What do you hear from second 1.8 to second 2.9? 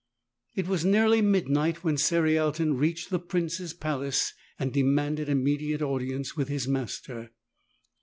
when Cerialton